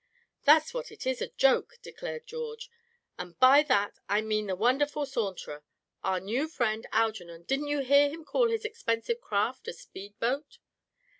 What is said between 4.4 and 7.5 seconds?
the wonderful Saunterer. Our new friend, Algernon,